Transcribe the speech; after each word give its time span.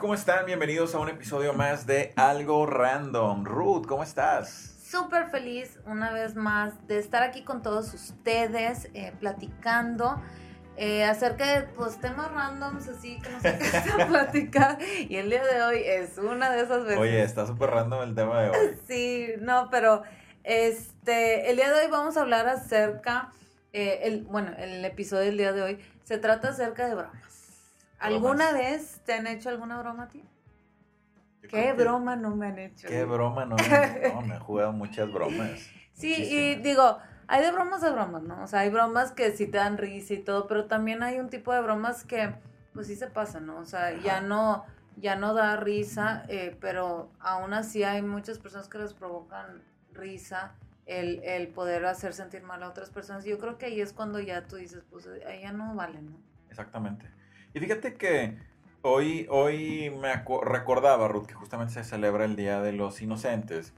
¿Cómo 0.00 0.14
están? 0.14 0.46
Bienvenidos 0.46 0.94
a 0.94 0.98
un 0.98 1.10
episodio 1.10 1.52
más 1.52 1.86
de 1.86 2.14
Algo 2.16 2.64
Random. 2.64 3.44
Ruth, 3.44 3.84
¿cómo 3.86 4.02
estás? 4.02 4.74
Súper 4.82 5.28
feliz 5.28 5.78
una 5.84 6.10
vez 6.10 6.36
más 6.36 6.86
de 6.88 6.98
estar 6.98 7.22
aquí 7.22 7.44
con 7.44 7.62
todos 7.62 7.92
ustedes, 7.92 8.88
eh, 8.94 9.12
platicando 9.20 10.18
eh, 10.78 11.04
acerca 11.04 11.60
de 11.60 11.66
pues, 11.74 12.00
temas 12.00 12.32
randoms, 12.32 12.88
así 12.88 13.18
que 13.20 13.28
nos 13.28 13.44
encanta 13.44 14.06
platicar. 14.06 14.78
Y 14.80 15.16
el 15.16 15.28
día 15.28 15.44
de 15.44 15.62
hoy 15.62 15.82
es 15.84 16.16
una 16.16 16.50
de 16.50 16.62
esas 16.62 16.84
veces. 16.84 16.98
Oye, 16.98 17.22
está 17.22 17.46
súper 17.46 17.68
random 17.68 18.02
el 18.02 18.14
tema 18.14 18.40
de 18.40 18.50
hoy. 18.50 18.78
Sí, 18.88 19.28
no, 19.40 19.68
pero 19.70 20.02
este, 20.44 21.50
el 21.50 21.56
día 21.56 21.70
de 21.70 21.78
hoy 21.78 21.90
vamos 21.90 22.16
a 22.16 22.22
hablar 22.22 22.48
acerca, 22.48 23.32
eh, 23.74 24.00
el, 24.04 24.22
bueno, 24.22 24.52
el 24.56 24.82
episodio 24.82 25.26
del 25.26 25.36
día 25.36 25.52
de 25.52 25.60
hoy 25.60 25.78
se 26.04 26.16
trata 26.16 26.48
acerca 26.48 26.88
de 26.88 26.94
bromas. 26.94 27.39
¿Alguna 28.00 28.52
vez 28.52 29.00
te 29.04 29.12
han 29.12 29.26
hecho 29.26 29.50
alguna 29.50 29.78
broma 29.80 30.04
a 30.04 30.08
ti? 30.08 30.24
¿Qué 31.48 31.72
broma 31.72 32.16
no 32.16 32.34
me 32.34 32.46
han 32.46 32.58
hecho? 32.58 32.88
¿Qué 32.88 33.04
broma 33.04 33.44
no 33.44 33.56
me 33.56 33.62
han 33.64 33.96
hecho? 33.96 34.14
No, 34.14 34.22
me 34.22 34.34
han 34.34 34.40
jugado 34.40 34.72
muchas 34.72 35.12
bromas. 35.12 35.50
Sí, 35.92 36.14
y 36.14 36.54
digo, 36.54 36.96
hay 37.26 37.42
de 37.42 37.52
bromas 37.52 37.84
a 37.84 37.90
bromas, 37.90 38.22
¿no? 38.22 38.42
O 38.42 38.46
sea, 38.46 38.60
hay 38.60 38.70
bromas 38.70 39.12
que 39.12 39.32
sí 39.32 39.46
te 39.46 39.58
dan 39.58 39.76
risa 39.76 40.14
y 40.14 40.18
todo, 40.22 40.46
pero 40.46 40.64
también 40.64 41.02
hay 41.02 41.18
un 41.18 41.28
tipo 41.28 41.52
de 41.52 41.60
bromas 41.60 42.04
que, 42.04 42.32
pues 42.72 42.86
sí 42.86 42.96
se 42.96 43.08
pasan, 43.08 43.44
¿no? 43.44 43.58
O 43.58 43.66
sea, 43.66 43.94
ya 44.00 44.22
no, 44.22 44.64
ya 44.96 45.16
no 45.16 45.34
da 45.34 45.56
risa, 45.56 46.24
eh, 46.28 46.56
pero 46.58 47.10
aún 47.20 47.52
así 47.52 47.84
hay 47.84 48.00
muchas 48.00 48.38
personas 48.38 48.66
que 48.68 48.78
les 48.78 48.94
provocan 48.94 49.62
risa 49.92 50.54
el, 50.86 51.22
el 51.22 51.48
poder 51.48 51.84
hacer 51.84 52.14
sentir 52.14 52.44
mal 52.44 52.62
a 52.62 52.70
otras 52.70 52.88
personas. 52.88 53.26
Yo 53.26 53.38
creo 53.38 53.58
que 53.58 53.66
ahí 53.66 53.82
es 53.82 53.92
cuando 53.92 54.20
ya 54.20 54.46
tú 54.46 54.56
dices, 54.56 54.82
pues 54.90 55.06
ahí 55.26 55.42
ya 55.42 55.52
no 55.52 55.74
vale, 55.74 56.00
¿no? 56.00 56.16
Exactamente. 56.48 57.06
Y 57.52 57.60
fíjate 57.60 57.94
que 57.94 58.38
hoy, 58.82 59.26
hoy 59.30 59.90
me 60.00 60.12
recordaba, 60.42 61.08
Ruth, 61.08 61.26
que 61.26 61.34
justamente 61.34 61.74
se 61.74 61.84
celebra 61.84 62.24
el 62.24 62.36
Día 62.36 62.60
de 62.60 62.72
los 62.72 63.00
Inocentes. 63.02 63.74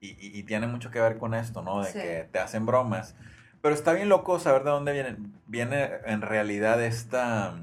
Y, 0.00 0.44
tiene 0.44 0.68
mucho 0.68 0.92
que 0.92 1.00
ver 1.00 1.18
con 1.18 1.34
esto, 1.34 1.62
¿no? 1.62 1.82
De 1.82 1.92
que 1.92 2.28
te 2.30 2.38
hacen 2.38 2.64
bromas. 2.64 3.16
Pero 3.60 3.74
está 3.74 3.92
bien 3.92 4.08
loco 4.08 4.38
saber 4.38 4.62
de 4.62 4.70
dónde 4.70 4.92
viene, 4.92 5.16
viene 5.46 5.90
en 6.04 6.22
realidad 6.22 6.80
esta, 6.80 7.56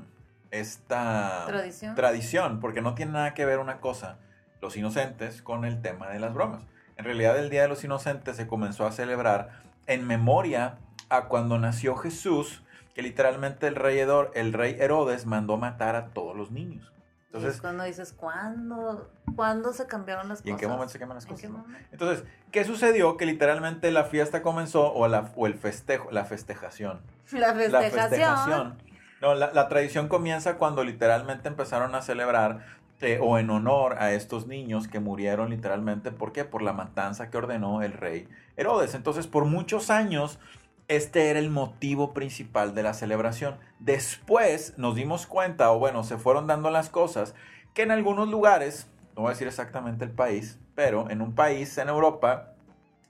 esta 0.51 1.45
¿Tradición? 1.47 1.95
tradición, 1.95 2.59
porque 2.59 2.81
no 2.81 2.95
tiene 2.95 3.13
nada 3.13 3.33
que 3.33 3.45
ver 3.45 3.59
una 3.59 3.79
cosa, 3.79 4.17
los 4.61 4.75
inocentes, 4.75 5.41
con 5.41 5.63
el 5.63 5.81
tema 5.81 6.09
de 6.09 6.19
las 6.19 6.33
bromas. 6.33 6.63
En 6.97 7.05
realidad 7.05 7.39
el 7.39 7.49
Día 7.49 7.61
de 7.61 7.67
los 7.69 7.83
Inocentes 7.85 8.35
se 8.35 8.45
comenzó 8.45 8.85
a 8.85 8.91
celebrar 8.91 9.63
en 9.87 10.05
memoria 10.05 10.79
a 11.07 11.25
cuando 11.25 11.57
nació 11.59 11.95
Jesús 11.95 12.62
que 12.93 13.01
literalmente 13.01 13.67
el 13.67 13.75
rey, 13.75 13.99
el 13.99 14.53
rey 14.53 14.77
Herodes 14.79 15.25
mandó 15.25 15.57
matar 15.57 15.95
a 15.95 16.07
todos 16.07 16.35
los 16.35 16.51
niños. 16.51 16.93
Entonces, 17.33 17.59
cuando 17.61 17.83
dices, 17.83 18.13
¿cuándo, 18.13 19.09
¿cuándo 19.35 19.73
se 19.73 19.87
cambiaron 19.87 20.29
las 20.29 20.39
cosas? 20.39 20.47
¿Y 20.47 20.51
en 20.51 20.57
qué 20.57 20.67
momento 20.67 20.89
se 20.89 20.99
cambiaron 20.99 21.15
las 21.15 21.25
cosas? 21.25 21.49
Entonces, 21.91 22.25
¿qué 22.51 22.63
sucedió? 22.63 23.17
Que 23.17 23.25
literalmente 23.25 23.91
la 23.91 24.03
fiesta 24.03 24.43
comenzó, 24.43 24.93
o, 24.93 25.07
la, 25.07 25.31
o 25.35 25.47
el 25.47 25.55
festejo, 25.55 26.11
la 26.11 26.25
festejación. 26.25 27.01
La 27.31 27.55
festejación. 27.55 27.71
La 27.71 28.09
festejación. 28.09 28.77
No, 29.19 29.33
la, 29.33 29.67
tradición 29.69 30.09
comienza 30.09 30.57
cuando 30.57 30.83
literalmente 30.83 31.47
empezaron 31.47 31.95
a 31.95 32.01
celebrar 32.01 32.65
eh, 32.99 33.19
o 33.21 33.39
en 33.39 33.49
honor 33.49 33.95
a 33.97 34.11
estos 34.11 34.47
niños 34.47 34.87
que 34.87 34.99
murieron 34.99 35.49
literalmente. 35.49 36.11
¿Por 36.11 36.33
qué? 36.33 36.43
Por 36.43 36.61
la 36.61 36.73
matanza 36.73 37.29
que 37.29 37.37
ordenó 37.37 37.81
el 37.81 37.93
rey 37.93 38.27
Herodes. 38.57 38.93
Entonces, 38.93 39.25
por 39.25 39.45
muchos 39.45 39.89
años 39.89 40.39
este 40.87 41.29
era 41.29 41.39
el 41.39 41.49
motivo 41.49 42.13
principal 42.13 42.75
de 42.75 42.83
la 42.83 42.93
celebración. 42.93 43.57
Después 43.79 44.73
nos 44.77 44.95
dimos 44.95 45.27
cuenta, 45.27 45.71
o 45.71 45.79
bueno, 45.79 46.03
se 46.03 46.17
fueron 46.17 46.47
dando 46.47 46.69
las 46.69 46.89
cosas, 46.89 47.35
que 47.73 47.83
en 47.83 47.91
algunos 47.91 48.29
lugares, 48.29 48.87
no 49.15 49.23
voy 49.23 49.29
a 49.29 49.33
decir 49.33 49.47
exactamente 49.47 50.05
el 50.05 50.11
país, 50.11 50.59
pero 50.75 51.09
en 51.09 51.21
un 51.21 51.35
país 51.35 51.77
en 51.77 51.89
Europa 51.89 52.53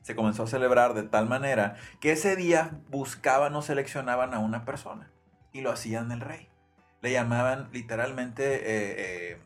se 0.01 0.16
comenzó 0.16 0.44
a 0.44 0.47
celebrar 0.47 0.94
de 0.94 1.03
tal 1.03 1.28
manera 1.28 1.75
que 2.00 2.12
ese 2.12 2.35
día 2.35 2.79
buscaban 2.89 3.56
o 3.56 3.62
seleccionaban 3.62 4.33
a 4.33 4.39
una 4.39 4.66
persona 4.66 5.09
y 5.53 5.62
lo 5.62 5.72
hacían 5.72 6.12
el 6.12 6.19
rey. 6.19 6.50
Le 7.01 7.12
llamaban 7.12 7.69
literalmente, 7.72 8.56
eh, 8.56 9.33
eh, 9.33 9.38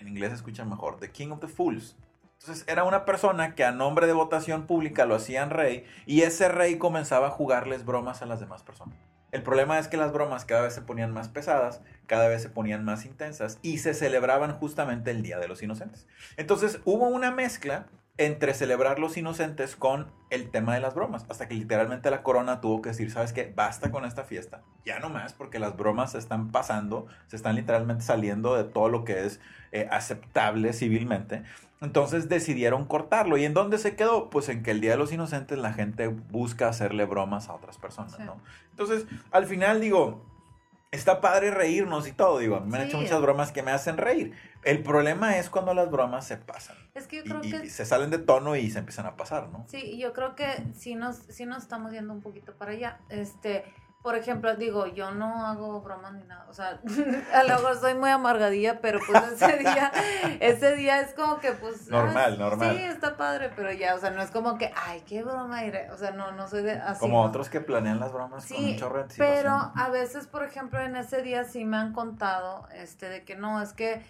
en 0.00 0.08
inglés 0.08 0.30
se 0.30 0.36
escucha 0.36 0.64
mejor, 0.64 0.98
The 0.98 1.10
King 1.10 1.30
of 1.30 1.40
the 1.40 1.48
Fools. 1.48 1.96
Entonces 2.40 2.64
era 2.68 2.84
una 2.84 3.04
persona 3.04 3.54
que 3.54 3.64
a 3.64 3.72
nombre 3.72 4.06
de 4.06 4.12
votación 4.12 4.66
pública 4.66 5.06
lo 5.06 5.16
hacían 5.16 5.50
rey 5.50 5.84
y 6.06 6.22
ese 6.22 6.48
rey 6.48 6.78
comenzaba 6.78 7.28
a 7.28 7.30
jugarles 7.30 7.84
bromas 7.84 8.22
a 8.22 8.26
las 8.26 8.40
demás 8.40 8.62
personas. 8.62 8.96
El 9.32 9.42
problema 9.42 9.78
es 9.78 9.88
que 9.88 9.98
las 9.98 10.12
bromas 10.12 10.44
cada 10.44 10.62
vez 10.62 10.72
se 10.72 10.80
ponían 10.80 11.12
más 11.12 11.28
pesadas, 11.28 11.82
cada 12.06 12.28
vez 12.28 12.40
se 12.40 12.48
ponían 12.48 12.84
más 12.84 13.04
intensas 13.04 13.58
y 13.60 13.78
se 13.78 13.92
celebraban 13.92 14.52
justamente 14.52 15.10
el 15.10 15.22
Día 15.22 15.38
de 15.38 15.48
los 15.48 15.62
Inocentes. 15.62 16.06
Entonces 16.36 16.80
hubo 16.84 17.08
una 17.08 17.30
mezcla 17.30 17.88
entre 18.18 18.52
celebrar 18.52 18.98
los 18.98 19.16
inocentes 19.16 19.76
con 19.76 20.08
el 20.30 20.50
tema 20.50 20.74
de 20.74 20.80
las 20.80 20.94
bromas, 20.94 21.24
hasta 21.28 21.48
que 21.48 21.54
literalmente 21.54 22.10
la 22.10 22.22
corona 22.22 22.60
tuvo 22.60 22.82
que 22.82 22.90
decir, 22.90 23.10
¿sabes 23.10 23.32
qué? 23.32 23.52
Basta 23.54 23.90
con 23.90 24.04
esta 24.04 24.24
fiesta, 24.24 24.62
ya 24.84 24.98
no 24.98 25.08
más, 25.08 25.32
porque 25.32 25.58
las 25.58 25.76
bromas 25.76 26.12
se 26.12 26.18
están 26.18 26.50
pasando, 26.50 27.06
se 27.28 27.36
están 27.36 27.54
literalmente 27.54 28.04
saliendo 28.04 28.56
de 28.56 28.64
todo 28.64 28.88
lo 28.88 29.04
que 29.04 29.24
es 29.24 29.40
eh, 29.70 29.88
aceptable 29.90 30.72
civilmente. 30.72 31.44
Entonces 31.80 32.28
decidieron 32.28 32.86
cortarlo. 32.86 33.36
¿Y 33.36 33.44
en 33.44 33.54
dónde 33.54 33.78
se 33.78 33.94
quedó? 33.94 34.30
Pues 34.30 34.48
en 34.48 34.64
que 34.64 34.72
el 34.72 34.80
Día 34.80 34.92
de 34.92 34.96
los 34.96 35.12
Inocentes 35.12 35.58
la 35.58 35.72
gente 35.72 36.08
busca 36.08 36.68
hacerle 36.68 37.04
bromas 37.04 37.48
a 37.48 37.54
otras 37.54 37.78
personas, 37.78 38.18
¿no? 38.18 38.40
Entonces, 38.70 39.06
al 39.30 39.46
final 39.46 39.80
digo, 39.80 40.24
está 40.90 41.20
padre 41.20 41.50
reírnos 41.50 42.08
y 42.08 42.12
todo, 42.12 42.38
digo, 42.38 42.60
me 42.60 42.78
han 42.78 42.86
hecho 42.86 42.98
muchas 42.98 43.20
bromas 43.20 43.52
que 43.52 43.62
me 43.62 43.70
hacen 43.70 43.96
reír. 43.96 44.32
El 44.64 44.82
problema 44.82 45.38
es 45.38 45.50
cuando 45.50 45.74
las 45.74 45.90
bromas 45.90 46.26
se 46.26 46.36
pasan. 46.36 46.76
Es 46.94 47.06
que 47.06 47.18
yo 47.18 47.24
creo 47.24 47.40
y, 47.42 47.50
que... 47.50 47.66
Y 47.66 47.70
se 47.70 47.84
salen 47.84 48.10
de 48.10 48.18
tono 48.18 48.56
y 48.56 48.70
se 48.70 48.80
empiezan 48.80 49.06
a 49.06 49.16
pasar, 49.16 49.48
¿no? 49.48 49.66
Sí, 49.68 49.98
yo 49.98 50.12
creo 50.12 50.34
que 50.34 50.46
sí 50.74 50.94
nos, 50.94 51.16
sí 51.28 51.46
nos 51.46 51.62
estamos 51.62 51.92
yendo 51.92 52.12
un 52.12 52.20
poquito 52.20 52.54
para 52.54 52.72
allá. 52.72 53.00
Este, 53.08 53.64
por 54.08 54.16
ejemplo, 54.16 54.56
digo, 54.56 54.86
yo 54.86 55.10
no 55.10 55.44
hago 55.44 55.82
bromas 55.82 56.14
ni 56.14 56.24
nada, 56.24 56.46
o 56.48 56.54
sea, 56.54 56.80
a 57.34 57.42
lo 57.42 57.56
mejor 57.56 57.76
soy 57.76 57.92
muy 57.92 58.08
amargadilla, 58.08 58.80
pero 58.80 59.00
pues 59.06 59.22
ese 59.42 59.58
día, 59.58 59.92
ese 60.40 60.76
día 60.76 61.02
es 61.02 61.12
como 61.12 61.40
que 61.40 61.52
pues... 61.52 61.88
Normal, 61.88 62.38
normal. 62.38 62.74
Sí, 62.74 62.84
está 62.84 63.18
padre, 63.18 63.50
pero 63.54 63.70
ya, 63.70 63.94
o 63.94 63.98
sea, 63.98 64.08
no 64.08 64.22
es 64.22 64.30
como 64.30 64.56
que, 64.56 64.72
ay, 64.74 65.02
qué 65.06 65.22
broma, 65.22 65.60
o 65.92 65.96
sea, 65.98 66.12
no, 66.12 66.32
no 66.32 66.48
soy 66.48 66.62
de 66.62 66.72
así. 66.72 67.00
Como 67.00 67.22
otros 67.22 67.50
que 67.50 67.60
planean 67.60 68.00
las 68.00 68.10
bromas 68.10 68.46
con 68.46 68.64
mucho 68.64 68.90
pero 69.18 69.72
a 69.74 69.90
veces, 69.90 70.26
por 70.26 70.42
ejemplo, 70.42 70.80
en 70.80 70.96
ese 70.96 71.20
día 71.20 71.44
sí 71.44 71.66
me 71.66 71.76
han 71.76 71.92
contado, 71.92 72.66
este, 72.72 73.10
de 73.10 73.24
que 73.26 73.36
no, 73.36 73.60
es 73.60 73.74
que 73.74 74.02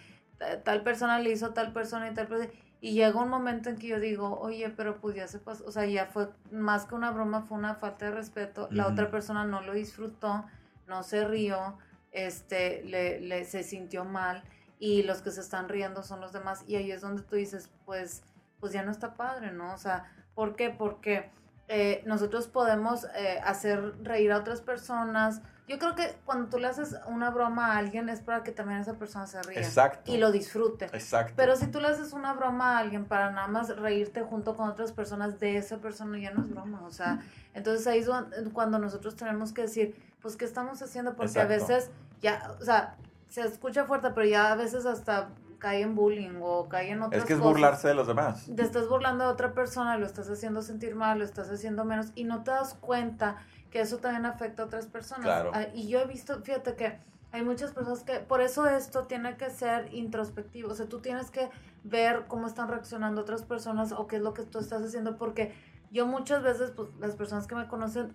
tal 0.63 0.83
persona 0.85 1.19
le 1.19 1.31
hizo 1.31 1.51
tal 1.51 1.73
persona 1.73 2.09
y 2.09 2.15
tal 2.15 2.29
persona 2.29 2.53
y 2.81 2.93
llega 2.93 3.21
un 3.21 3.29
momento 3.29 3.71
en 3.71 3.77
que 3.77 3.89
yo 3.89 3.99
digo, 3.99 4.39
oye, 4.41 4.71
pero 4.71 5.01
pues 5.01 5.17
ya 5.17 5.27
se 5.27 5.39
pasó, 5.39 5.65
o 5.67 5.73
sea, 5.73 5.85
ya 5.87 6.07
fue 6.07 6.29
más 6.53 6.85
que 6.85 6.95
una 6.95 7.11
broma, 7.11 7.43
fue 7.43 7.59
una 7.59 7.75
falta 7.75 8.07
de 8.07 8.13
respeto. 8.13 8.69
La 8.71 8.87
otra 8.87 9.11
persona 9.11 9.45
no 9.45 9.61
lo 9.63 9.73
disfrutó, 9.73 10.45
no 10.87 11.03
se 11.03 11.27
rió, 11.27 11.77
este, 12.13 12.85
le, 12.85 13.21
le, 13.21 13.45
se 13.45 13.65
sintió 13.65 14.05
mal 14.05 14.45
y 14.79 15.03
los 15.03 15.23
que 15.23 15.33
se 15.33 15.41
están 15.41 15.69
riendo 15.69 16.05
son 16.05 16.21
los 16.21 16.33
demás. 16.33 16.65
Y 16.69 16.77
ahí 16.77 16.93
es 16.93 17.01
donde 17.01 17.23
tú 17.23 17.35
dices, 17.35 17.71
pues, 17.85 18.23
pues 18.61 18.73
ya 18.73 18.83
no 18.83 18.93
está 18.93 19.15
padre, 19.15 19.51
¿no? 19.51 19.75
O 19.75 19.79
sea, 19.79 20.13
¿por 20.35 20.55
qué? 20.55 20.71
Porque 20.71 21.31
eh, 21.69 22.03
nosotros 22.07 22.47
podemos 22.47 23.05
eh, 23.17 23.41
hacer 23.45 23.95
reír 24.03 24.33
a 24.33 24.39
otras 24.39 24.61
personas, 24.61 25.43
yo 25.69 25.79
creo 25.79 25.95
que 25.95 26.17
cuando 26.25 26.49
tú 26.49 26.59
le 26.59 26.67
haces 26.67 26.97
una 27.07 27.31
broma 27.31 27.75
a 27.75 27.79
alguien 27.79 28.09
es 28.09 28.21
para 28.21 28.43
que 28.43 28.53
también 28.53 28.81
esa 28.81 28.95
persona 28.95 29.27
se 29.27 29.43
ría. 29.43 29.61
Exacto. 29.61 30.11
Y 30.11 30.17
lo 30.17 30.33
disfrute. 30.33 30.87
Exacto. 30.87 31.35
Pero 31.37 31.57
si 31.57 31.67
tú 31.67 31.79
le 31.79 31.89
haces 31.89 32.15
una 32.15 32.33
broma 32.33 32.77
a 32.77 32.79
alguien 32.79 33.05
para 33.05 33.31
nada 33.31 33.49
más 33.49 33.77
reírte 33.77 34.23
junto 34.23 34.57
con 34.57 34.71
otras 34.71 34.93
personas 34.93 35.39
de 35.39 35.59
esa 35.59 35.77
persona, 35.77 36.19
ya 36.19 36.33
no 36.33 36.43
es 36.43 36.51
broma. 36.51 36.83
O 36.87 36.91
sea, 36.91 37.21
entonces 37.53 37.87
ahí 37.87 37.99
es 37.99 38.09
cuando 38.55 38.79
nosotros 38.79 39.15
tenemos 39.15 39.53
que 39.53 39.63
decir, 39.63 39.95
pues, 40.23 40.37
¿qué 40.37 40.47
estamos 40.47 40.81
haciendo? 40.81 41.15
Porque 41.15 41.39
a 41.39 41.45
veces 41.45 41.91
ya, 42.23 42.57
o 42.59 42.65
sea, 42.65 42.97
se 43.29 43.43
escucha 43.43 43.85
fuerte, 43.85 44.11
pero 44.15 44.27
ya 44.27 44.53
a 44.53 44.57
veces 44.57 44.87
hasta 44.87 45.29
cae 45.59 45.83
en 45.83 45.95
bullying 45.95 46.41
o 46.41 46.69
cae 46.69 46.91
en 46.91 47.03
otras 47.03 47.23
Es 47.23 47.27
que 47.27 47.35
es 47.35 47.41
burlarse 47.41 47.89
de 47.89 47.95
los 47.95 48.07
demás. 48.07 48.49
Te 48.55 48.63
estás 48.63 48.89
burlando 48.89 49.25
de 49.25 49.31
otra 49.31 49.53
persona, 49.53 49.99
lo 49.99 50.07
estás 50.07 50.29
haciendo 50.31 50.63
sentir 50.63 50.95
mal, 50.95 51.19
lo 51.19 51.25
estás 51.25 51.51
haciendo 51.51 51.85
menos 51.85 52.13
y 52.15 52.25
no 52.25 52.45
te 52.45 52.51
das 52.51 52.75
cuenta 52.75 53.39
que 53.71 53.81
eso 53.81 53.99
también 53.99 54.25
afecta 54.25 54.63
a 54.63 54.67
otras 54.67 54.87
personas. 54.87 55.25
Claro. 55.25 55.51
Ah, 55.55 55.67
y 55.75 55.89
yo 55.89 56.01
he 56.01 56.07
visto, 56.07 56.41
fíjate 56.43 56.75
que 56.75 56.99
Hay 57.31 57.43
muchas 57.43 57.73
personas 57.73 58.05
que, 58.05 58.21
por 58.21 58.41
eso 58.41 58.67
esto 58.67 59.03
tiene 59.03 59.37
que 59.37 59.51
ser 59.51 59.93
introspectivo, 59.93 60.71
o 60.71 60.75
sea, 60.75 60.87
tú 60.87 61.01
tienes 61.01 61.31
que 61.31 61.51
ver 61.85 62.25
cómo 62.27 62.47
están 62.47 62.69
reaccionando 62.69 63.21
otras 63.21 63.43
personas 63.43 63.93
o 63.93 64.07
qué 64.07 64.17
es 64.17 64.23
lo 64.23 64.33
que 64.33 64.45
tú 64.45 64.59
estás 64.59 64.83
haciendo, 64.83 65.19
porque 65.19 65.53
yo 65.91 66.07
muchas 66.07 66.43
veces, 66.43 66.71
pues 66.71 66.89
las 66.99 67.17
personas 67.17 67.47
que 67.47 67.55
me 67.55 67.69
conocen 67.69 68.15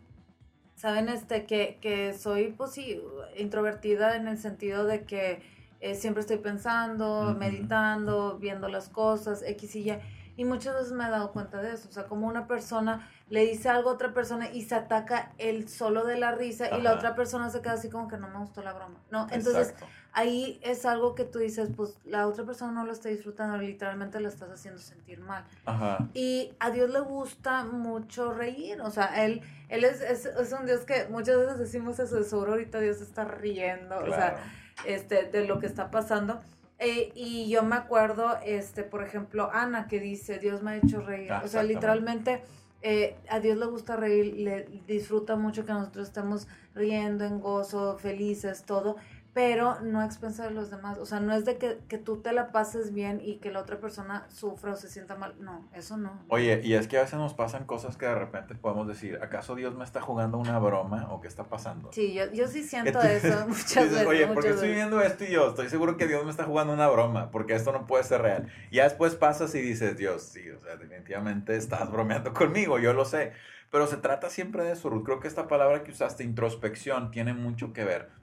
saben 0.75 1.09
este 1.09 1.45
que, 1.45 1.77
que 1.79 2.13
soy, 2.15 2.53
pues 2.57 2.71
sí, 2.71 3.01
introvertida 3.37 4.15
en 4.15 4.27
el 4.27 4.39
sentido 4.39 4.85
de 4.85 5.03
que 5.05 5.43
eh, 5.83 5.95
siempre 5.95 6.21
estoy 6.21 6.37
pensando, 6.37 7.35
meditando, 7.37 8.37
viendo 8.39 8.69
las 8.69 8.87
cosas, 8.87 9.43
X 9.45 9.75
y 9.75 9.91
Y. 9.91 9.99
Y 10.37 10.45
muchas 10.45 10.75
veces 10.75 10.93
me 10.93 11.05
he 11.05 11.09
dado 11.09 11.33
cuenta 11.33 11.61
de 11.61 11.73
eso. 11.73 11.89
O 11.89 11.91
sea, 11.91 12.05
como 12.05 12.25
una 12.25 12.47
persona 12.47 13.07
le 13.29 13.45
dice 13.45 13.67
algo 13.67 13.89
a 13.89 13.93
otra 13.93 14.13
persona 14.13 14.49
y 14.49 14.61
se 14.61 14.75
ataca 14.75 15.33
él 15.37 15.67
solo 15.67 16.05
de 16.05 16.17
la 16.17 16.31
risa 16.31 16.77
y 16.77 16.81
la 16.81 16.93
otra 16.93 17.15
persona 17.15 17.49
se 17.49 17.61
queda 17.61 17.73
así 17.73 17.89
como 17.89 18.07
que 18.07 18.17
no 18.17 18.29
me 18.29 18.39
gustó 18.39 18.63
la 18.63 18.71
broma. 18.71 18.95
¿no? 19.11 19.27
Entonces, 19.29 19.75
ahí 20.13 20.59
es 20.63 20.85
algo 20.85 21.15
que 21.15 21.25
tú 21.25 21.39
dices, 21.39 21.69
pues 21.75 21.97
la 22.05 22.27
otra 22.27 22.45
persona 22.45 22.71
no 22.71 22.85
lo 22.85 22.93
está 22.93 23.09
disfrutando, 23.09 23.57
literalmente 23.57 24.21
lo 24.21 24.29
estás 24.29 24.49
haciendo 24.51 24.79
sentir 24.79 25.19
mal. 25.19 25.43
Ajá. 25.65 26.07
Y 26.13 26.53
a 26.59 26.71
Dios 26.71 26.89
le 26.91 27.01
gusta 27.01 27.65
mucho 27.65 28.31
reír. 28.31 28.79
O 28.81 28.89
sea, 28.89 29.25
él, 29.25 29.41
él 29.67 29.83
es, 29.83 29.99
es, 30.01 30.53
un 30.57 30.65
Dios 30.65 30.81
que 30.81 31.07
muchas 31.09 31.37
veces 31.37 31.59
decimos 31.59 31.99
eso 31.99 32.15
de 32.15 32.23
seguro 32.23 32.53
ahorita 32.53 32.79
Dios 32.79 33.01
está 33.01 33.25
riendo. 33.25 33.97
O 33.99 34.07
sea, 34.07 34.37
este, 34.85 35.23
de 35.23 35.47
lo 35.47 35.59
que 35.59 35.65
está 35.65 35.91
pasando. 35.91 36.39
Eh, 36.79 37.11
y 37.15 37.49
yo 37.49 37.63
me 37.63 37.75
acuerdo, 37.75 38.37
este, 38.45 38.83
por 38.83 39.03
ejemplo, 39.03 39.49
Ana 39.53 39.87
que 39.87 39.99
dice, 39.99 40.39
Dios 40.39 40.63
me 40.63 40.71
ha 40.71 40.75
hecho 40.77 41.01
reír. 41.01 41.31
o 41.31 41.47
sea, 41.47 41.63
literalmente 41.63 42.41
eh, 42.81 43.15
a 43.29 43.39
Dios 43.39 43.57
le 43.57 43.65
gusta 43.67 43.95
reír, 43.95 44.33
le 44.37 44.67
disfruta 44.85 45.37
mucho 45.37 45.65
que 45.65 45.71
nosotros 45.71 46.07
estemos 46.07 46.47
riendo 46.75 47.23
en 47.23 47.39
gozo, 47.39 47.97
felices, 47.97 48.63
todo 48.63 48.97
pero 49.33 49.79
no 49.81 49.99
a 49.99 50.05
expensas 50.05 50.47
de 50.47 50.53
los 50.53 50.69
demás. 50.69 50.99
O 50.99 51.05
sea, 51.05 51.19
no 51.19 51.33
es 51.33 51.43
de 51.43 51.57
que, 51.57 51.79
que, 51.87 51.97
tú 51.97 52.17
te 52.21 52.31
la 52.33 52.51
pases 52.51 52.93
bien 52.93 53.19
y 53.23 53.37
que 53.37 53.51
la 53.51 53.59
otra 53.59 53.79
persona 53.79 54.27
sufra 54.29 54.73
o 54.73 54.75
se 54.75 54.87
sienta 54.87 55.15
mal. 55.15 55.35
No, 55.39 55.67
eso 55.73 55.97
no. 55.97 56.23
Oye, 56.29 56.61
y 56.63 56.75
es 56.75 56.87
que 56.87 56.97
a 56.97 57.01
veces 57.01 57.17
nos 57.17 57.33
pasan 57.33 57.65
cosas 57.65 57.97
que 57.97 58.05
de 58.05 58.13
repente 58.13 58.53
podemos 58.53 58.87
decir, 58.87 59.19
¿acaso 59.23 59.55
Dios 59.55 59.75
me 59.75 59.83
está 59.83 60.01
jugando 60.01 60.37
una 60.37 60.59
broma 60.59 61.07
o 61.11 61.19
qué 61.19 61.27
está 61.27 61.45
pasando? 61.45 61.91
Sí, 61.93 62.13
yo, 62.13 62.31
yo 62.31 62.47
sí 62.47 62.63
siento 62.63 63.01
eso 63.01 63.45
muchas 63.47 63.89
veces. 63.89 64.05
Oye, 64.05 64.27
¿por 64.27 64.43
qué 64.43 64.49
estoy 64.51 64.73
viendo 64.73 65.01
esto 65.01 65.23
y 65.23 65.31
yo 65.31 65.49
estoy 65.49 65.67
seguro 65.69 65.97
que 65.97 66.07
Dios 66.07 66.23
me 66.23 66.31
está 66.31 66.43
jugando 66.43 66.73
una 66.73 66.87
broma? 66.87 67.31
Porque 67.31 67.55
esto 67.55 67.71
no 67.71 67.87
puede 67.87 68.03
ser 68.03 68.21
real. 68.21 68.51
Y 68.69 68.77
ya 68.77 68.83
después 68.83 69.15
pasas 69.15 69.55
y 69.55 69.61
dices, 69.61 69.97
Dios, 69.97 70.21
sí, 70.21 70.47
o 70.51 70.61
sea, 70.61 70.75
definitivamente 70.75 71.55
estás 71.55 71.91
bromeando 71.91 72.33
conmigo, 72.33 72.77
yo 72.77 72.93
lo 72.93 73.05
sé. 73.05 73.33
Pero 73.71 73.87
se 73.87 73.97
trata 73.97 74.29
siempre 74.29 74.63
de 74.63 74.73
eso, 74.73 74.91
Ruth. 74.91 75.03
Creo 75.03 75.19
que 75.19 75.27
esta 75.27 75.47
palabra 75.47 75.83
que 75.83 75.89
usaste, 75.89 76.23
introspección, 76.23 77.09
tiene 77.09 77.33
mucho 77.33 77.73
que 77.73 77.83
ver 77.83 78.22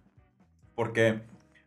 porque 0.81 1.21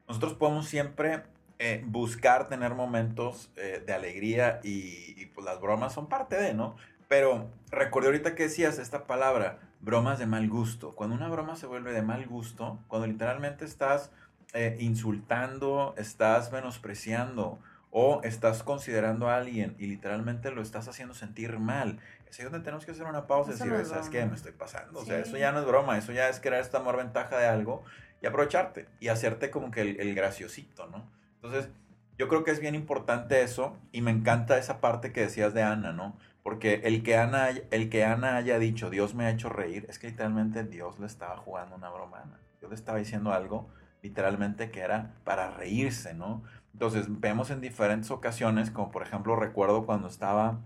nosotros 0.08 0.34
podemos 0.34 0.66
siempre 0.66 1.22
eh, 1.60 1.84
buscar 1.86 2.50
tener 2.50 2.74
momentos 2.74 3.52
eh, 3.58 3.84
de 3.86 3.94
alegría 3.94 4.60
y, 4.64 5.28
pues 5.36 5.46
las 5.46 5.62
bromas 5.62 5.94
son 5.94 6.10
parte 6.10 6.36
de, 6.36 6.56
¿no? 6.56 6.78
Pero 7.08 7.48
recordé 7.70 8.08
ahorita 8.08 8.34
que 8.34 8.42
decías 8.42 8.80
esta 8.80 9.06
palabra, 9.06 9.60
bromas 9.82 10.18
de 10.18 10.26
mal 10.26 10.50
gusto. 10.50 10.96
Cuando 10.96 11.16
una 11.16 11.30
broma 11.30 11.56
se 11.56 11.68
vuelve 11.68 11.94
de 11.94 12.02
mal 12.02 12.26
gusto, 12.26 12.80
cuando 12.88 13.06
literalmente 13.06 13.66
estás 13.66 14.10
eh, 14.54 14.78
insultando, 14.80 15.94
estás 15.96 16.52
menospreciando 16.52 17.60
o 17.92 18.20
estás 18.24 18.64
considerando 18.64 19.30
a 19.30 19.38
alguien 19.38 19.76
y 19.78 19.86
literalmente 19.86 20.50
lo 20.50 20.64
estás 20.64 20.88
haciendo 20.88 21.14
sentir 21.14 21.60
mal, 21.60 22.00
es 22.28 22.40
ahí 22.40 22.46
donde 22.46 22.62
tenemos 22.62 22.84
que 22.84 22.94
hacer 22.94 23.06
una 23.06 23.28
pausa 23.28 23.52
y 23.52 23.54
decir, 23.54 23.86
¿sabes 23.86 24.10
qué? 24.10 24.26
Me 24.26 24.34
estoy 24.34 24.54
pasando. 24.54 25.02
O 25.02 25.06
sea, 25.06 25.20
eso 25.20 25.38
ya 25.38 25.52
no 25.52 25.60
es 25.60 25.68
broma, 25.68 26.00
eso 26.00 26.12
ya 26.14 26.30
es 26.30 26.40
querer 26.40 26.62
esta 26.62 26.80
amor 26.80 26.98
ventaja 26.98 27.38
de 27.38 27.46
algo 27.46 27.84
y 28.24 28.26
aprovecharte 28.26 28.88
y 29.02 29.10
hacerte 29.10 29.52
como 29.52 29.70
que 29.70 29.82
el, 29.82 30.16
graciosito, 30.16 30.88
¿no? 30.88 31.12
Entonces, 31.36 31.70
yo 32.18 32.30
creo 32.30 32.46
que 32.46 32.52
es 32.52 32.62
bien 32.62 32.74
importante 32.74 33.42
eso 33.42 33.76
y 33.92 34.02
me 34.02 34.12
encanta 34.12 34.58
esa 34.58 34.80
parte 34.80 35.12
que 35.12 35.20
decías 35.20 35.54
de 35.54 35.62
Ana, 35.62 35.92
¿no? 35.92 36.18
Porque 36.42 36.76
el 36.86 37.04
que 37.04 37.18
Ana, 37.18 37.50
el 37.50 37.90
que 37.90 38.06
Ana 38.06 38.38
haya 38.38 38.60
dicho, 38.60 38.90
Dios 38.90 39.14
me 39.14 39.26
ha 39.26 39.30
hecho 39.30 39.50
reír, 39.50 39.86
es 39.90 40.00
que 40.00 40.08
literalmente 40.08 40.64
Dios 40.64 41.00
le 41.00 41.06
estaba 41.06 41.36
jugando 41.36 41.76
una 41.76 41.90
broma 41.90 42.22
Ana. 42.22 42.40
Dios 42.62 42.72
le 42.72 42.76
estaba 42.76 42.98
diciendo 42.98 43.34
algo 43.34 43.68
literalmente 44.02 44.72
que 44.72 44.80
era 44.80 45.12
para 45.26 45.52
reírse, 45.52 46.14
¿no? 46.14 46.44
Entonces, 46.72 47.08
vemos 47.10 47.50
en 47.50 47.60
diferentes 47.60 48.10
ocasiones, 48.10 48.72
como 48.72 48.90
por 48.90 49.04
ejemplo 49.04 49.36
recuerdo 49.36 49.86
cuando 49.86 50.08
estaba 50.08 50.60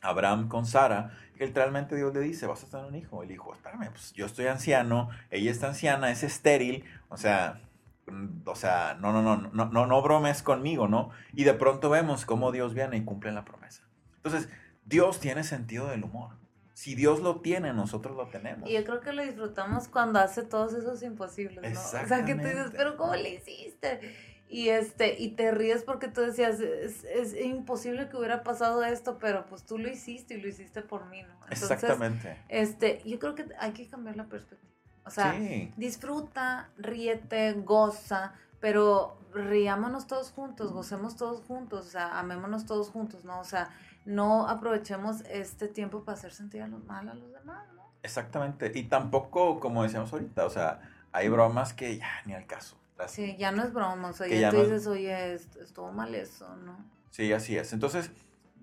Abraham 0.00 0.48
con 0.48 0.66
Sara, 0.66 1.16
que 1.36 1.46
literalmente 1.46 1.96
Dios 1.96 2.14
le 2.14 2.20
dice, 2.20 2.46
vas 2.46 2.64
a 2.64 2.70
tener 2.70 2.86
un 2.86 2.94
hijo. 2.94 3.22
El 3.22 3.30
hijo, 3.30 3.52
espérame, 3.52 3.90
pues 3.90 4.12
yo 4.12 4.26
estoy 4.26 4.46
anciano, 4.46 5.10
ella 5.30 5.50
está 5.50 5.68
anciana, 5.68 6.10
es 6.10 6.22
estéril, 6.22 6.84
o 7.08 7.16
sea, 7.16 7.60
mm, 8.06 8.46
o 8.46 8.54
sea, 8.54 8.96
no, 9.00 9.12
no, 9.12 9.22
no, 9.22 9.36
no, 9.36 9.66
no, 9.66 9.86
no 9.86 10.02
bromes 10.02 10.42
conmigo, 10.42 10.88
¿no? 10.88 11.10
Y 11.34 11.44
de 11.44 11.54
pronto 11.54 11.90
vemos 11.90 12.24
cómo 12.24 12.52
Dios 12.52 12.74
viene 12.74 12.96
y 12.96 13.04
cumple 13.04 13.32
la 13.32 13.44
promesa. 13.44 13.82
Entonces, 14.16 14.48
Dios 14.84 15.20
tiene 15.20 15.44
sentido 15.44 15.88
del 15.88 16.04
humor. 16.04 16.36
Si 16.72 16.94
Dios 16.94 17.20
lo 17.20 17.40
tiene, 17.40 17.72
nosotros 17.72 18.16
lo 18.16 18.28
tenemos. 18.28 18.68
Y 18.68 18.74
yo 18.74 18.84
creo 18.84 19.00
que 19.00 19.12
lo 19.12 19.22
disfrutamos 19.22 19.88
cuando 19.88 20.18
hace 20.18 20.42
todos 20.42 20.74
esos 20.74 21.02
imposibles, 21.02 21.72
¿no? 21.72 21.80
O 21.80 22.06
sea, 22.06 22.24
que 22.24 22.34
tú 22.34 22.42
dices, 22.42 22.72
pero 22.76 22.96
¿cómo 22.96 23.14
le 23.14 23.34
hiciste? 23.34 24.00
Y 24.48 24.68
este 24.68 25.20
y 25.20 25.30
te 25.30 25.50
ríes 25.50 25.82
porque 25.82 26.08
tú 26.08 26.20
decías 26.20 26.60
es, 26.60 27.04
es, 27.04 27.34
imposible 27.34 28.08
que 28.08 28.16
hubiera 28.16 28.44
pasado 28.44 28.84
esto 28.84 29.18
pero 29.18 29.46
pues 29.46 29.64
tú 29.64 29.78
lo 29.78 29.88
hiciste 29.88 30.34
y 30.34 30.40
lo 30.40 30.48
hiciste 30.48 30.82
por 30.82 31.06
mí 31.06 31.22
no 31.22 31.34
exactamente. 31.50 32.38
este 32.48 33.02
yo 33.04 33.18
creo 33.18 33.34
que 33.34 33.46
hay 33.58 33.72
que 33.72 33.88
cambiar 33.88 34.16
la 34.16 34.26
perspectiva. 34.26 34.72
O 35.04 35.10
sea 35.10 35.34
disfruta 35.76 36.70
ríete 36.78 37.52
goza 37.54 38.34
pero 38.60 39.18
riámonos 39.32 40.06
todos 40.06 40.30
juntos 40.30 40.72
gocemos 40.72 41.16
todos 41.16 41.42
juntos 41.42 41.86
o 41.86 41.90
sea 41.90 42.18
amémonos 42.18 42.66
todos 42.66 42.90
juntos 42.90 43.24
no 43.24 43.40
o 43.40 43.44
sea 43.44 43.70
no 44.04 44.48
aprovechemos 44.48 45.22
este 45.22 45.68
tiempo 45.68 46.04
para 46.04 46.18
hacer 46.18 46.32
sentir 46.32 46.62
a 46.62 46.68
los 46.68 46.84
mal 46.84 47.08
a 47.08 47.14
los 47.14 47.32
demás 47.32 47.66
no 47.74 47.90
exactamente. 48.02 48.70
Y 48.74 48.84
tampoco 48.84 49.58
como 49.58 49.82
decíamos 49.82 50.12
ahorita 50.12 50.44
o 50.46 50.50
sea 50.50 50.80
hay 51.12 51.28
bromas 51.28 51.72
que 51.72 51.98
ya 51.98 52.22
ni 52.24 52.34
al 52.34 52.46
caso 52.46 52.76
Sí, 53.06 53.36
ya 53.36 53.52
no 53.52 53.62
es 53.62 53.72
broma, 53.72 54.08
o 54.08 54.12
sea, 54.12 54.26
ya, 54.26 54.50
tú 54.50 54.62
dices, 54.62 54.86
oye, 54.86 55.34
estuvo 55.34 55.92
mal 55.92 56.14
eso, 56.14 56.56
¿no? 56.56 56.78
Sí, 57.10 57.32
así 57.32 57.56
es. 57.56 57.72
Entonces, 57.72 58.10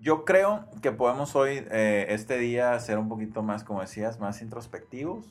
yo 0.00 0.24
creo 0.24 0.66
que 0.82 0.92
podemos 0.92 1.34
hoy, 1.36 1.64
eh, 1.70 2.06
este 2.10 2.38
día, 2.38 2.78
ser 2.80 2.98
un 2.98 3.08
poquito 3.08 3.42
más, 3.42 3.64
como 3.64 3.80
decías, 3.80 4.18
más 4.18 4.42
introspectivos. 4.42 5.26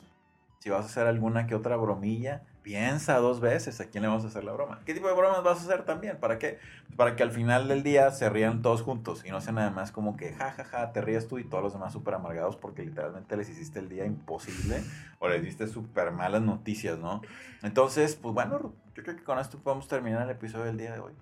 Si 0.58 0.70
vas 0.70 0.82
a 0.82 0.86
hacer 0.86 1.06
alguna 1.06 1.46
que 1.46 1.54
otra 1.54 1.76
bromilla, 1.76 2.42
piensa 2.64 3.18
dos 3.18 3.40
veces 3.40 3.78
a 3.80 3.90
quién 3.90 4.02
le 4.02 4.08
vamos 4.08 4.24
a 4.24 4.28
hacer 4.28 4.42
la 4.42 4.52
broma. 4.52 4.80
¿Qué 4.86 4.94
tipo 4.94 5.06
de 5.06 5.14
bromas 5.14 5.44
vas 5.44 5.58
a 5.58 5.64
hacer 5.64 5.84
también? 5.84 6.16
¿Para 6.16 6.38
qué? 6.38 6.58
Para 6.96 7.14
que 7.14 7.22
al 7.22 7.30
final 7.30 7.68
del 7.68 7.82
día 7.82 8.10
se 8.10 8.28
rían 8.30 8.62
todos 8.62 8.80
juntos 8.80 9.22
y 9.24 9.30
no 9.30 9.42
sea 9.42 9.52
nada 9.52 9.70
más 9.70 9.92
como 9.92 10.16
que 10.16 10.32
ja, 10.32 10.50
ja, 10.50 10.64
ja, 10.64 10.92
te 10.92 11.02
ríes 11.02 11.28
tú 11.28 11.38
y 11.38 11.44
todos 11.44 11.62
los 11.62 11.74
demás 11.74 11.92
súper 11.92 12.14
amargados 12.14 12.56
porque 12.56 12.82
literalmente 12.82 13.36
les 13.36 13.50
hiciste 13.50 13.80
el 13.80 13.90
día 13.90 14.06
imposible 14.06 14.82
o 15.18 15.28
les 15.28 15.42
diste 15.42 15.68
súper 15.68 16.10
malas 16.10 16.40
noticias, 16.40 16.98
¿no? 16.98 17.20
Entonces, 17.62 18.16
pues 18.16 18.34
bueno, 18.34 18.72
yo 18.94 19.02
creo 19.02 19.14
que 19.14 19.22
con 19.22 19.38
esto 19.38 19.58
podemos 19.58 19.86
terminar 19.86 20.22
el 20.22 20.30
episodio 20.30 20.64
del 20.64 20.78
día 20.78 20.94
de 20.94 21.00
hoy. 21.00 21.12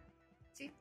Sí. 0.53 0.73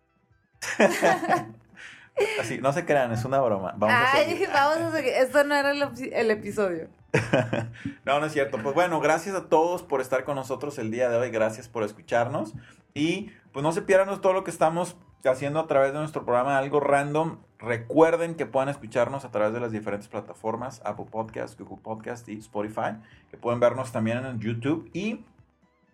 Así, 2.40 2.60
no 2.60 2.72
se 2.72 2.86
crean, 2.86 3.12
es 3.12 3.26
una 3.26 3.40
broma. 3.42 3.74
Vamos 3.78 3.96
a 3.96 4.18
seguir. 4.18 4.48
vamos 4.54 4.78
a 4.78 4.92
seguir. 4.92 5.14
Esto 5.14 5.44
no 5.44 5.56
era 5.56 5.72
el, 5.72 6.32
episodio. 6.32 6.88
no, 8.06 8.20
no 8.20 8.26
es 8.26 8.34
cierto. 8.34 8.58
Pues 8.62 8.76
bueno, 8.76 9.00
gracias 9.00 9.36
a 9.36 9.50
todos 9.50 9.84
por 9.84 10.02
estar 10.02 10.24
con 10.24 10.36
nosotros 10.36 10.78
el 10.80 10.92
día 10.92 11.10
de 11.10 11.18
hoy. 11.18 11.30
Gracias 11.30 11.68
por 11.68 11.84
escucharnos. 11.84 12.54
Y 12.94 13.32
pues 13.52 13.64
no 13.64 13.72
se 13.72 13.82
pierdan 13.82 14.22
todo 14.22 14.34
lo 14.34 14.44
que 14.44 14.52
estamos 14.52 14.96
haciendo 15.26 15.60
a 15.60 15.68
través 15.68 15.94
de 15.94 16.00
nuestro 16.00 16.26
programa 16.26 16.58
Algo 16.58 16.80
Random. 16.80 17.38
Recuerden 17.60 18.36
que 18.36 18.46
pueden 18.46 18.70
escucharnos 18.70 19.24
a 19.24 19.32
través 19.32 19.54
de 19.54 19.60
las 19.60 19.72
diferentes 19.72 20.08
plataformas, 20.08 20.82
Apple 20.84 21.06
Podcast, 21.12 21.60
Google 21.60 21.82
Podcast 21.84 22.28
y 22.28 22.38
Spotify, 22.40 22.98
que 23.30 23.38
pueden 23.38 23.60
vernos 23.60 23.92
también 23.92 24.26
en 24.26 24.40
YouTube. 24.40 24.90
Y 24.94 25.24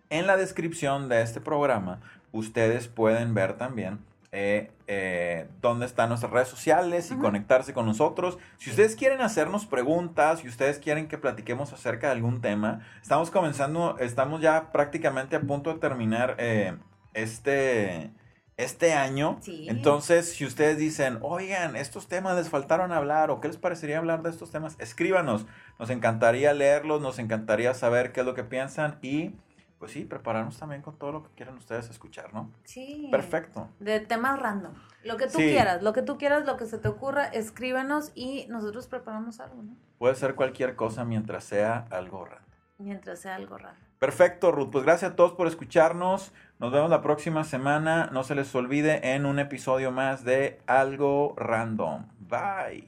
en 0.10 0.28
la 0.28 0.38
descripción 0.38 1.10
de 1.10 1.22
este 1.22 1.42
programa, 1.42 2.00
ustedes 2.32 2.88
pueden 2.88 3.34
ver 3.34 3.58
también 3.58 4.00
eh, 4.34 4.72
eh, 4.88 5.48
dónde 5.62 5.86
están 5.86 6.10
nuestras 6.10 6.31
redes 6.31 6.50
sociales 6.50 7.12
y 7.12 7.15
conectarse 7.15 7.74
con 7.74 7.86
nosotros. 7.86 8.38
Si 8.57 8.69
ustedes 8.69 8.96
quieren 8.96 9.22
hacernos 9.22 9.65
preguntas, 9.65 10.39
si 10.39 10.48
ustedes 10.48 10.79
quieren 10.79 11.07
que 11.07 11.17
platiquemos 11.17 11.72
acerca 11.72 12.07
de 12.07 12.13
algún 12.13 12.41
tema, 12.41 12.86
estamos 13.01 13.31
comenzando, 13.31 13.98
estamos 14.00 14.41
ya 14.41 14.72
prácticamente 14.72 15.38
a 15.38 15.41
punto 15.41 15.74
de 15.74 15.79
terminar 15.79 16.36
eh, 16.39 16.75
este, 17.13 18.12
este 18.57 18.93
año. 18.93 19.39
Entonces, 19.48 20.34
si 20.34 20.46
ustedes 20.46 20.77
dicen, 20.77 21.19
oigan, 21.22 21.77
estos 21.77 22.07
temas 22.07 22.36
les 22.36 22.50
faltaron 22.50 22.91
hablar 22.91 23.31
o 23.31 23.39
qué 23.39 23.48
les 23.48 23.57
parecería 23.57 23.98
hablar 23.98 24.24
de 24.24 24.29
estos 24.29 24.51
temas, 24.51 24.75
escríbanos. 24.79 25.46
Nos 25.79 25.89
encantaría 25.89 26.53
leerlos, 26.53 27.01
nos 27.01 27.17
encantaría 27.17 27.74
saber 27.74 28.12
qué 28.12 28.19
es 28.19 28.25
lo 28.25 28.34
que 28.34 28.43
piensan 28.43 29.00
y 29.01 29.36
pues 29.79 29.91
sí, 29.91 30.05
prepararnos 30.05 30.57
también 30.57 30.81
con 30.81 30.98
todo 30.98 31.12
lo 31.12 31.24
que 31.24 31.29
quieran 31.36 31.57
ustedes 31.57 31.89
escuchar, 31.89 32.34
¿no? 32.34 32.51
Sí. 32.63 33.07
Perfecto. 33.12 33.69
De 33.79 34.00
temas 34.00 34.39
random. 34.39 34.74
Lo 35.03 35.17
que 35.17 35.27
tú 35.27 35.38
quieras, 35.38 35.84
lo 35.84 35.93
que 35.93 36.01
tú 36.01 36.17
quieras, 36.17 36.46
lo 36.46 36.57
que 36.57 36.65
se 36.65 36.77
te 36.77 36.88
ocurra, 36.88 37.25
escríbenos 37.25 38.12
y 38.15 38.48
nosotros 38.50 38.88
preparamos 38.88 39.39
algo, 39.39 39.62
¿no? 39.62 39.75
Puede 39.98 40.15
ser 40.15 40.36
cualquier 40.36 40.75
cosa 40.75 41.05
mientras 41.05 41.43
sea 41.43 41.86
algo 41.91 42.25
random. 42.25 42.48
Mientras 42.79 43.19
sea 43.19 43.36
algo 43.36 43.57
random. 43.57 43.88
Perfecto, 44.00 44.51
Ruth. 44.51 44.69
Pues 44.72 44.84
gracias 44.84 45.12
a 45.12 45.15
todos 45.15 45.34
por 45.34 45.48
escucharnos. 45.48 46.31
Nos 46.60 46.72
vemos 46.72 46.89
la 46.89 47.01
próxima 47.01 47.43
semana. 47.43 48.10
No 48.12 48.24
se 48.24 48.36
les 48.36 48.53
olvide 48.53 49.13
en 49.13 49.25
un 49.25 49.39
episodio 49.39 49.91
más 49.91 50.24
de 50.24 50.60
Algo 50.67 51.34
Random. 51.38 52.05
Bye. 52.19 52.88